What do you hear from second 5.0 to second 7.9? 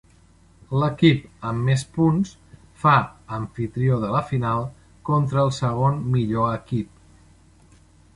contra el segon millor equip.